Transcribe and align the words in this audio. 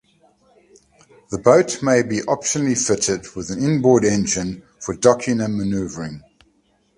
The 1.29 1.37
boat 1.37 1.83
may 1.83 2.01
be 2.01 2.21
optionally 2.21 2.75
fitted 2.75 3.35
with 3.35 3.51
an 3.51 3.61
inboard 3.63 4.03
engine 4.03 4.63
for 4.79 4.95
docking 4.95 5.39
and 5.41 5.55
maneuvering. 5.55 6.23